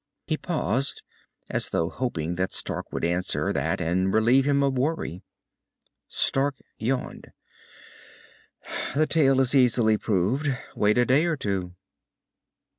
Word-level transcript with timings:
He 0.25 0.35
paused, 0.35 1.03
as 1.47 1.69
though 1.69 1.91
hoping 1.91 2.33
that 2.33 2.51
Stark 2.55 2.91
would 2.91 3.05
answer 3.05 3.53
that 3.53 3.79
and 3.79 4.11
relieve 4.11 4.45
him 4.45 4.63
of 4.63 4.75
worry. 4.75 5.21
Stark 6.07 6.55
yawned. 6.79 7.27
"The 8.95 9.05
tale 9.05 9.39
is 9.39 9.53
easily 9.53 9.99
proved. 9.99 10.49
Wait 10.75 10.97
a 10.97 11.05
day 11.05 11.27
or 11.27 11.37
two." 11.37 11.75